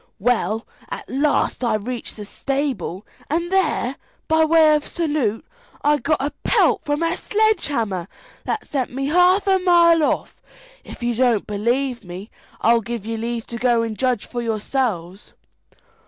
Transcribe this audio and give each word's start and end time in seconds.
Well, 0.17 0.65
at 0.89 1.07
last 1.07 1.63
I 1.63 1.75
reached 1.75 2.15
the 2.17 2.25
stable, 2.25 3.05
and 3.29 3.51
there, 3.51 3.97
by 4.27 4.45
way 4.45 4.73
of 4.73 4.87
salute, 4.87 5.45
I 5.83 5.99
got 5.99 6.17
a 6.19 6.31
pelt 6.43 6.81
from 6.83 7.03
a 7.03 7.15
sledge 7.15 7.67
hammer 7.67 8.07
that 8.45 8.65
sent 8.65 8.91
me 8.91 9.09
half 9.09 9.45
a 9.45 9.59
mile 9.59 10.01
off. 10.03 10.41
If 10.83 11.03
you 11.03 11.13
don't 11.13 11.45
believe 11.45 12.03
me, 12.03 12.31
I'll 12.61 12.81
give 12.81 13.05
you 13.05 13.15
leave 13.15 13.45
to 13.45 13.57
go 13.59 13.83
and 13.83 13.95
judge 13.95 14.25
for 14.25 14.41
yourselves." 14.41 15.33